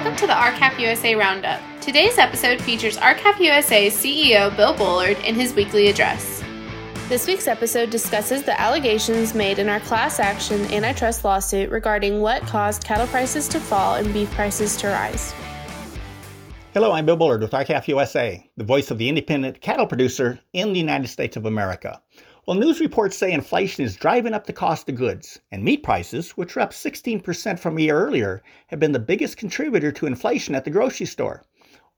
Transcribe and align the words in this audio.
Welcome 0.00 0.16
to 0.16 0.26
the 0.26 0.34
R-CALF 0.34 0.78
USA 0.78 1.14
Roundup. 1.14 1.60
Today's 1.82 2.16
episode 2.16 2.58
features 2.62 2.96
R-CALF 2.96 3.38
USA's 3.38 3.92
CEO 3.92 4.56
Bill 4.56 4.74
Bullard 4.74 5.18
in 5.18 5.34
his 5.34 5.52
weekly 5.54 5.88
address. 5.88 6.42
This 7.10 7.26
week's 7.26 7.46
episode 7.46 7.90
discusses 7.90 8.42
the 8.42 8.58
allegations 8.58 9.34
made 9.34 9.58
in 9.58 9.68
our 9.68 9.80
class 9.80 10.18
action 10.18 10.64
antitrust 10.72 11.22
lawsuit 11.22 11.68
regarding 11.68 12.22
what 12.22 12.40
caused 12.44 12.82
cattle 12.82 13.08
prices 13.08 13.46
to 13.48 13.60
fall 13.60 13.96
and 13.96 14.10
beef 14.10 14.30
prices 14.30 14.74
to 14.78 14.86
rise. 14.86 15.34
Hello, 16.72 16.92
I'm 16.92 17.04
Bill 17.04 17.16
Bullard 17.16 17.42
with 17.42 17.52
R-CALF 17.52 17.86
USA, 17.88 18.50
the 18.56 18.64
voice 18.64 18.90
of 18.90 18.96
the 18.96 19.10
independent 19.10 19.60
cattle 19.60 19.86
producer 19.86 20.40
in 20.54 20.72
the 20.72 20.80
United 20.80 21.08
States 21.08 21.36
of 21.36 21.44
America. 21.44 22.00
Well, 22.46 22.56
news 22.56 22.80
reports 22.80 23.18
say 23.18 23.32
inflation 23.32 23.84
is 23.84 23.96
driving 23.96 24.32
up 24.32 24.46
the 24.46 24.54
cost 24.54 24.88
of 24.88 24.94
goods, 24.94 25.40
and 25.52 25.62
meat 25.62 25.82
prices, 25.82 26.30
which 26.38 26.56
are 26.56 26.60
up 26.60 26.72
16% 26.72 27.58
from 27.58 27.76
a 27.76 27.82
year 27.82 27.98
earlier, 27.98 28.42
have 28.68 28.80
been 28.80 28.92
the 28.92 28.98
biggest 28.98 29.36
contributor 29.36 29.92
to 29.92 30.06
inflation 30.06 30.54
at 30.54 30.64
the 30.64 30.70
grocery 30.70 31.04
store. 31.04 31.44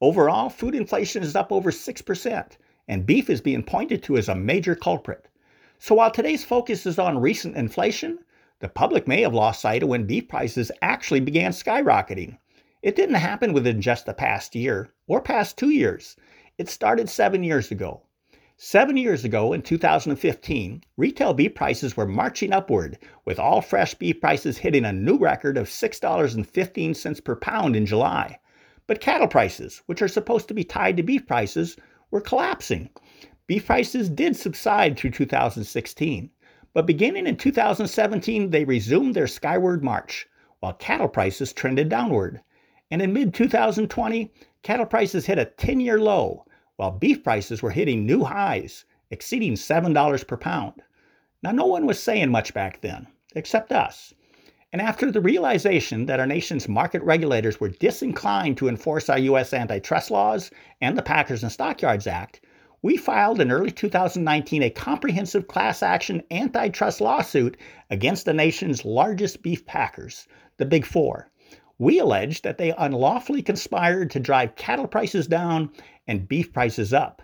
Overall, 0.00 0.48
food 0.48 0.74
inflation 0.74 1.22
is 1.22 1.36
up 1.36 1.52
over 1.52 1.70
6%, 1.70 2.56
and 2.88 3.06
beef 3.06 3.30
is 3.30 3.40
being 3.40 3.62
pointed 3.62 4.02
to 4.02 4.16
as 4.16 4.28
a 4.28 4.34
major 4.34 4.74
culprit. 4.74 5.28
So 5.78 5.94
while 5.94 6.10
today's 6.10 6.44
focus 6.44 6.86
is 6.86 6.98
on 6.98 7.20
recent 7.20 7.56
inflation, 7.56 8.18
the 8.58 8.68
public 8.68 9.06
may 9.06 9.22
have 9.22 9.34
lost 9.34 9.60
sight 9.60 9.84
of 9.84 9.90
when 9.90 10.06
beef 10.06 10.26
prices 10.28 10.72
actually 10.82 11.20
began 11.20 11.52
skyrocketing. 11.52 12.36
It 12.82 12.96
didn't 12.96 13.14
happen 13.14 13.52
within 13.52 13.80
just 13.80 14.06
the 14.06 14.12
past 14.12 14.56
year 14.56 14.92
or 15.06 15.20
past 15.20 15.56
two 15.56 15.70
years. 15.70 16.16
It 16.58 16.68
started 16.68 17.08
seven 17.08 17.44
years 17.44 17.70
ago. 17.70 18.02
Seven 18.58 18.98
years 18.98 19.24
ago, 19.24 19.54
in 19.54 19.62
2015, 19.62 20.84
retail 20.98 21.32
beef 21.32 21.54
prices 21.54 21.96
were 21.96 22.06
marching 22.06 22.52
upward, 22.52 22.98
with 23.24 23.38
all 23.38 23.62
fresh 23.62 23.94
beef 23.94 24.20
prices 24.20 24.58
hitting 24.58 24.84
a 24.84 24.92
new 24.92 25.16
record 25.16 25.56
of 25.56 25.68
$6.15 25.68 27.24
per 27.24 27.36
pound 27.36 27.74
in 27.74 27.86
July. 27.86 28.38
But 28.86 29.00
cattle 29.00 29.26
prices, 29.26 29.80
which 29.86 30.02
are 30.02 30.06
supposed 30.06 30.48
to 30.48 30.54
be 30.54 30.64
tied 30.64 30.98
to 30.98 31.02
beef 31.02 31.26
prices, 31.26 31.78
were 32.10 32.20
collapsing. 32.20 32.90
Beef 33.46 33.64
prices 33.64 34.10
did 34.10 34.36
subside 34.36 34.98
through 34.98 35.12
2016, 35.12 36.30
but 36.74 36.86
beginning 36.86 37.26
in 37.26 37.36
2017, 37.36 38.50
they 38.50 38.64
resumed 38.66 39.14
their 39.14 39.26
skyward 39.26 39.82
march, 39.82 40.28
while 40.60 40.74
cattle 40.74 41.08
prices 41.08 41.54
trended 41.54 41.88
downward. 41.88 42.42
And 42.90 43.00
in 43.00 43.14
mid 43.14 43.32
2020, 43.32 44.30
cattle 44.62 44.84
prices 44.84 45.24
hit 45.24 45.38
a 45.38 45.46
10 45.46 45.80
year 45.80 45.98
low 45.98 46.44
while 46.76 46.90
beef 46.90 47.22
prices 47.22 47.62
were 47.62 47.70
hitting 47.70 48.06
new 48.06 48.24
highs, 48.24 48.84
exceeding 49.10 49.54
$7 49.54 50.26
per 50.26 50.36
pound. 50.36 50.82
Now, 51.42 51.50
no 51.50 51.66
one 51.66 51.86
was 51.86 52.02
saying 52.02 52.30
much 52.30 52.54
back 52.54 52.80
then, 52.80 53.08
except 53.34 53.72
us. 53.72 54.14
And 54.72 54.80
after 54.80 55.10
the 55.10 55.20
realization 55.20 56.06
that 56.06 56.18
our 56.18 56.26
nation's 56.26 56.68
market 56.68 57.02
regulators 57.02 57.60
were 57.60 57.68
disinclined 57.68 58.56
to 58.56 58.68
enforce 58.68 59.10
our 59.10 59.18
U.S. 59.18 59.52
antitrust 59.52 60.10
laws 60.10 60.50
and 60.80 60.96
the 60.96 61.02
Packers 61.02 61.42
and 61.42 61.52
Stockyards 61.52 62.06
Act, 62.06 62.40
we 62.80 62.96
filed 62.96 63.40
in 63.40 63.52
early 63.52 63.70
2019 63.70 64.62
a 64.62 64.70
comprehensive 64.70 65.46
class 65.46 65.82
action 65.82 66.22
antitrust 66.30 67.00
lawsuit 67.00 67.56
against 67.90 68.24
the 68.24 68.32
nation's 68.32 68.84
largest 68.84 69.42
beef 69.42 69.66
packers, 69.66 70.26
the 70.56 70.64
Big 70.64 70.86
Four. 70.86 71.28
We 71.82 71.98
allege 71.98 72.42
that 72.42 72.58
they 72.58 72.70
unlawfully 72.78 73.42
conspired 73.42 74.12
to 74.12 74.20
drive 74.20 74.54
cattle 74.54 74.86
prices 74.86 75.26
down 75.26 75.72
and 76.06 76.28
beef 76.28 76.52
prices 76.52 76.94
up. 76.94 77.22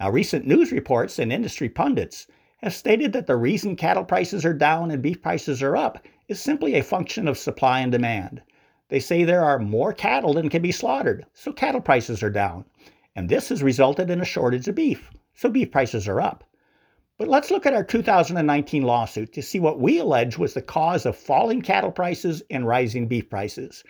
Now, 0.00 0.08
recent 0.08 0.46
news 0.46 0.72
reports 0.72 1.18
and 1.18 1.30
industry 1.30 1.68
pundits 1.68 2.26
have 2.62 2.72
stated 2.72 3.12
that 3.12 3.26
the 3.26 3.36
reason 3.36 3.76
cattle 3.76 4.06
prices 4.06 4.46
are 4.46 4.54
down 4.54 4.90
and 4.90 5.02
beef 5.02 5.20
prices 5.20 5.62
are 5.62 5.76
up 5.76 6.02
is 6.26 6.40
simply 6.40 6.74
a 6.76 6.82
function 6.82 7.28
of 7.28 7.36
supply 7.36 7.80
and 7.80 7.92
demand. 7.92 8.40
They 8.88 8.98
say 8.98 9.24
there 9.24 9.44
are 9.44 9.58
more 9.58 9.92
cattle 9.92 10.32
than 10.32 10.48
can 10.48 10.62
be 10.62 10.72
slaughtered, 10.72 11.26
so 11.34 11.52
cattle 11.52 11.82
prices 11.82 12.22
are 12.22 12.30
down. 12.30 12.64
And 13.14 13.28
this 13.28 13.50
has 13.50 13.62
resulted 13.62 14.08
in 14.08 14.22
a 14.22 14.24
shortage 14.24 14.66
of 14.68 14.74
beef, 14.74 15.10
so 15.34 15.50
beef 15.50 15.70
prices 15.70 16.08
are 16.08 16.18
up. 16.18 16.44
But 17.22 17.30
let's 17.30 17.52
look 17.52 17.66
at 17.66 17.72
our 17.72 17.84
2019 17.84 18.82
lawsuit 18.82 19.32
to 19.34 19.42
see 19.42 19.60
what 19.60 19.78
we 19.78 20.00
allege 20.00 20.38
was 20.38 20.54
the 20.54 20.60
cause 20.60 21.06
of 21.06 21.16
falling 21.16 21.62
cattle 21.62 21.92
prices 21.92 22.42
and 22.50 22.66
rising 22.66 23.06
beef 23.06 23.30
prices 23.30 23.84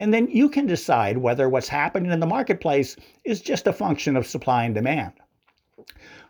and 0.00 0.14
then 0.14 0.26
you 0.28 0.48
can 0.48 0.64
decide 0.66 1.18
whether 1.18 1.50
what's 1.50 1.68
happening 1.68 2.10
in 2.10 2.20
the 2.20 2.26
marketplace 2.26 2.96
is 3.24 3.42
just 3.42 3.66
a 3.66 3.74
function 3.74 4.16
of 4.16 4.26
supply 4.26 4.64
and 4.64 4.74
demand. 4.74 5.12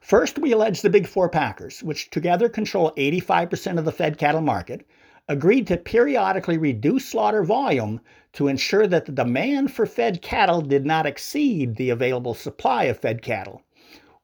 First, 0.01 0.37
we 0.37 0.51
allege 0.51 0.83
the 0.83 0.91
big 0.91 1.07
four 1.07 1.29
packers, 1.29 1.81
which 1.85 2.11
together 2.11 2.49
control 2.49 2.91
85% 2.97 3.79
of 3.79 3.85
the 3.85 3.93
fed 3.93 4.19
cattle 4.19 4.41
market, 4.41 4.85
agreed 5.29 5.69
to 5.69 5.77
periodically 5.77 6.59
reduce 6.59 7.05
slaughter 7.05 7.45
volume 7.45 8.01
to 8.33 8.49
ensure 8.49 8.89
that 8.89 9.07
the 9.07 9.13
demand 9.13 9.73
for 9.73 9.87
fed 9.87 10.23
cattle 10.23 10.61
did 10.61 10.85
not 10.85 11.07
exceed 11.07 11.77
the 11.77 11.91
available 11.91 12.35
supply 12.35 12.85
of 12.85 12.99
fed 12.99 13.23
cattle. 13.23 13.63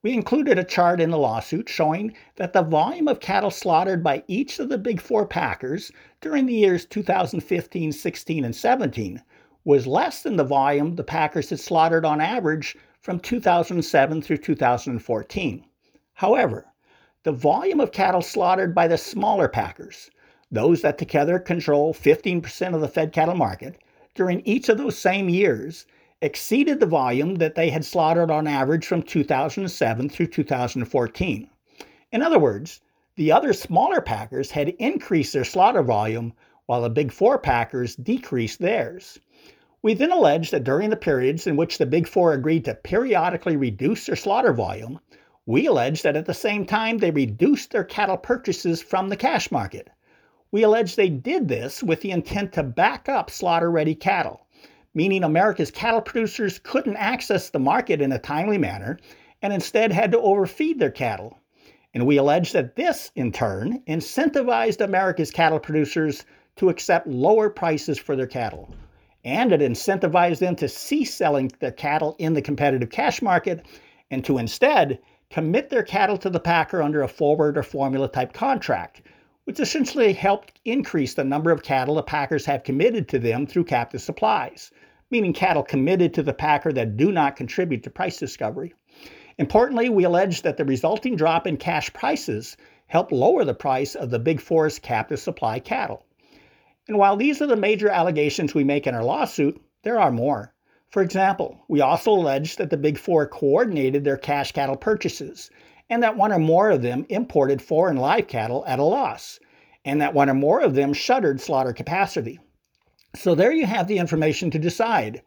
We 0.05 0.13
included 0.13 0.59
a 0.59 0.65
chart 0.65 1.01
in 1.01 1.09
the 1.09 1.17
lawsuit 1.17 1.67
showing 1.67 2.13
that 2.37 2.53
the 2.53 2.61
volume 2.61 3.09
of 3.09 3.21
cattle 3.21 3.51
slaughtered 3.51 4.05
by 4.05 4.23
each 4.29 4.59
of 4.59 4.69
the 4.69 4.77
big 4.77 5.01
four 5.01 5.27
packers 5.27 5.91
during 6.21 6.45
the 6.45 6.53
years 6.53 6.85
2015, 6.85 7.91
16, 7.91 8.45
and 8.45 8.55
17 8.55 9.23
was 9.65 9.87
less 9.87 10.23
than 10.23 10.37
the 10.37 10.45
volume 10.45 10.97
the 10.97 11.05
Packers 11.05 11.49
had 11.49 11.59
slaughtered 11.59 12.05
on 12.05 12.21
average 12.21 12.77
from 13.01 13.19
2007 13.19 14.21
through 14.21 14.37
2014. 14.37 15.65
However, 16.13 16.67
the 17.23 17.33
volume 17.33 17.81
of 17.81 17.91
cattle 17.91 18.21
slaughtered 18.21 18.75
by 18.75 18.87
the 18.87 18.99
smaller 18.99 19.49
Packers, 19.49 20.11
those 20.51 20.83
that 20.83 20.99
together 20.99 21.39
control 21.39 21.95
15% 21.95 22.75
of 22.75 22.83
the 22.83 22.89
fed 22.89 23.11
cattle 23.15 23.37
market, 23.37 23.79
during 24.15 24.43
each 24.45 24.69
of 24.69 24.77
those 24.77 24.99
same 24.99 25.31
years 25.31 25.87
exceeded 26.23 26.81
the 26.81 26.87
volume 26.87 27.37
that 27.37 27.55
they 27.55 27.71
had 27.71 27.85
slaughtered 27.85 28.31
on 28.31 28.47
average 28.47 28.87
from 28.87 29.03
2007 29.03 30.09
through 30.09 30.27
2014. 30.27 31.51
In 32.13 32.23
other 32.23 32.39
words, 32.39 32.81
the 33.17 33.33
other 33.33 33.53
smaller 33.53 34.01
packers 34.01 34.51
had 34.51 34.69
increased 34.79 35.33
their 35.33 35.45
slaughter 35.45 35.83
volume 35.83 36.33
while 36.67 36.83
the 36.83 36.91
big 36.91 37.13
four 37.13 37.39
packers 37.39 37.97
decreased 37.97 38.59
theirs. 38.61 39.19
We 39.85 39.93
then 39.93 40.13
allege 40.13 40.51
that 40.51 40.65
during 40.65 40.89
the 40.89 40.97
periods 40.97 41.47
in 41.47 41.57
which 41.57 41.77
the 41.77 41.85
Big 41.85 42.09
Four 42.09 42.33
agreed 42.33 42.65
to 42.65 42.75
periodically 42.75 43.55
reduce 43.55 44.07
their 44.07 44.17
slaughter 44.17 44.55
volume, 44.55 44.99
we 45.45 45.67
allege 45.67 46.01
that 46.01 46.17
at 46.17 46.25
the 46.25 46.33
same 46.33 46.65
time 46.65 46.97
they 46.97 47.11
reduced 47.11 47.71
their 47.71 47.85
cattle 47.85 48.17
purchases 48.17 48.81
from 48.81 49.11
the 49.11 49.17
cash 49.17 49.53
market. 49.53 49.91
We 50.51 50.63
allege 50.63 50.97
they 50.97 51.11
did 51.11 51.49
this 51.49 51.83
with 51.83 52.01
the 52.01 52.13
intent 52.13 52.55
to 52.55 52.63
back 52.63 53.11
up 53.11 53.31
slaughter 53.31 53.71
ready 53.71 53.95
cattle, 53.95 54.44
meaning 54.95 55.25
America's 55.25 55.71
cattle 55.71 56.01
producers 56.01 56.59
couldn't 56.63 56.97
access 56.97 57.51
the 57.51 57.59
market 57.59 58.01
in 58.01 58.13
a 58.13 58.19
timely 58.19 58.59
manner 58.59 58.99
and 59.43 59.53
instead 59.53 59.93
had 59.93 60.13
to 60.13 60.19
overfeed 60.19 60.79
their 60.79 60.91
cattle. 60.91 61.39
And 61.93 62.07
we 62.07 62.17
allege 62.17 62.53
that 62.53 62.77
this, 62.77 63.11
in 63.15 63.33
turn, 63.33 63.83
incentivized 63.87 64.81
America's 64.81 65.31
cattle 65.31 65.61
producers 65.61 66.25
to 66.57 66.69
accept 66.69 67.07
lower 67.07 67.51
prices 67.51 67.99
for 67.99 68.17
their 68.17 68.27
cattle 68.27 68.75
and 69.25 69.53
it 69.53 69.61
incentivized 69.61 70.39
them 70.39 70.55
to 70.57 70.69
cease 70.69 71.15
selling 71.15 71.51
their 71.59 71.73
cattle 71.73 72.15
in 72.19 72.35
the 72.35 72.43
competitive 72.43 72.91
cash 72.91 73.23
market 73.23 73.65
and 74.11 74.25
to 74.25 74.39
instead 74.39 74.99
commit 75.31 75.71
their 75.71 75.83
cattle 75.83 76.19
to 76.19 76.31
the 76.31 76.41
packer 76.41 76.83
under 76.83 77.03
a 77.03 77.09
forward 77.09 77.57
or 77.57 77.63
formula 77.63 78.07
type 78.07 78.33
contract, 78.33 79.03
which 79.45 79.61
essentially 79.61 80.13
helped 80.13 80.59
increase 80.65 81.15
the 81.15 81.25
number 81.25 81.51
of 81.51 81.63
cattle 81.63 81.97
the 81.97 82.03
packers 82.03 82.47
have 82.47 82.65
committed 82.65 83.09
to 83.09 83.19
them 83.19 83.47
through 83.47 83.65
captive 83.65 84.01
supplies, 84.01 84.71
meaning 85.11 85.33
cattle 85.33 85.63
committed 85.63 86.15
to 86.15 86.23
the 86.23 86.33
packer 86.33 86.73
that 86.73 86.97
do 86.97 87.13
not 87.13 87.37
contribute 87.37 87.83
to 87.83 87.91
price 87.91 88.19
discovery. 88.19 88.73
Importantly, 89.39 89.89
we 89.89 90.05
allege 90.05 90.43
that 90.43 90.57
the 90.57 90.65
resulting 90.65 91.17
drop 91.17 91.47
in 91.47 91.57
cash 91.57 91.93
prices 91.93 92.57
helped 92.87 93.13
lower 93.13 93.45
the 93.45 93.55
price 93.55 93.95
of 93.95 94.11
the 94.11 94.19
Big 94.19 94.41
Four's 94.41 94.79
captive 94.79 95.19
supply 95.19 95.59
cattle. 95.59 96.05
And 96.87 96.99
while 96.99 97.17
these 97.17 97.41
are 97.43 97.47
the 97.47 97.57
major 97.57 97.89
allegations 97.89 98.55
we 98.55 98.65
make 98.65 98.87
in 98.87 98.95
our 98.95 99.05
lawsuit, 99.05 99.61
there 99.83 99.99
are 99.99 100.11
more. 100.11 100.55
For 100.91 101.03
example, 101.03 101.59
we 101.67 101.81
also 101.81 102.13
allege 102.13 102.57
that 102.57 102.71
the 102.71 102.77
Big 102.77 102.99
Four 102.99 103.27
coordinated 103.27 104.05
their 104.05 104.17
cash 104.17 104.53
cattle 104.53 104.77
purchases, 104.77 105.51
and 105.91 106.03
that 106.03 106.17
one 106.17 106.33
or 106.33 106.39
more 106.39 106.71
of 106.71 106.83
them 106.83 107.07
imported 107.09 107.61
foreign 107.61 107.97
live 107.97 108.27
cattle 108.27 108.65
at 108.67 108.79
a 108.79 108.85
loss, 108.85 109.39
and 109.85 110.01
that 110.01 110.15
one 110.15 110.31
or 110.31 110.35
more 110.35 110.61
of 110.61 110.75
them 110.75 110.93
shuttered 110.93 111.41
slaughter 111.41 111.73
capacity. 111.73 112.41
So 113.17 113.35
there 113.35 113.53
you 113.53 113.67
have 113.67 113.87
the 113.87 113.99
information 113.99 114.51
to 114.51 114.59
decide. 114.59 115.23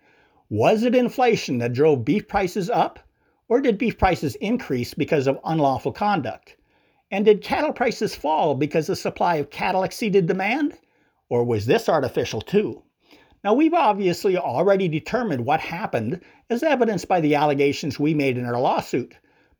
Was 0.49 0.83
it 0.83 0.95
inflation 0.95 1.57
that 1.59 1.73
drove 1.73 2.05
beef 2.05 2.27
prices 2.27 2.69
up, 2.69 2.99
or 3.49 3.61
did 3.61 3.77
beef 3.77 3.97
prices 3.97 4.35
increase 4.35 4.93
because 4.93 5.27
of 5.27 5.39
unlawful 5.45 5.91
conduct? 5.91 6.57
And 7.11 7.23
did 7.23 7.41
cattle 7.41 7.71
prices 7.71 8.15
fall 8.15 8.55
because 8.55 8.87
the 8.87 8.95
supply 8.95 9.35
of 9.35 9.49
cattle 9.49 9.83
exceeded 9.83 10.25
demand? 10.25 10.77
Or 11.29 11.43
was 11.43 11.65
this 11.65 11.87
artificial 11.87 12.41
too? 12.41 12.83
Now, 13.43 13.53
we've 13.53 13.73
obviously 13.73 14.35
already 14.37 14.87
determined 14.87 15.45
what 15.45 15.61
happened 15.61 16.21
as 16.49 16.63
evidenced 16.63 17.07
by 17.07 17.21
the 17.21 17.35
allegations 17.35 17.99
we 17.99 18.13
made 18.13 18.37
in 18.37 18.45
our 18.45 18.59
lawsuit, 18.59 19.15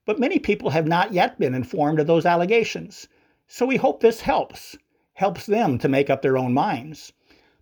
but 0.08 0.20
many 0.20 0.40
people 0.40 0.70
have 0.70 0.88
not 0.88 1.12
yet 1.12 1.38
been 1.38 1.54
informed 1.54 2.00
of 2.00 2.08
those 2.08 2.26
allegations. 2.26 3.10
So 3.48 3.66
we 3.66 3.76
hope 3.76 4.00
this 4.00 4.22
helps, 4.22 4.78
helps 5.14 5.46
them 5.46 5.78
to 5.80 5.90
make 5.90 6.10
up 6.10 6.22
their 6.22 6.38
own 6.38 6.54
minds. 6.54 7.12